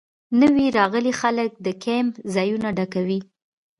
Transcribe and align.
نوي 0.41 0.67
راغلي 0.77 1.13
خلک 1.21 1.51
د 1.65 1.67
کیمپ 1.83 2.13
ځایونه 2.33 2.67
ډکوي 2.77 3.19